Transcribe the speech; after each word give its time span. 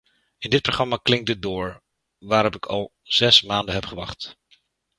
In 0.37 0.49
dit 0.49 0.61
programma 0.61 0.97
klinkt 1.01 1.25
de 1.25 1.39
door, 1.39 1.83
waarop 2.17 2.55
ik 2.55 2.65
al 2.65 2.91
zes 3.01 3.41
maanden 3.41 3.73
heb 3.73 3.85
gewacht. 3.85 4.37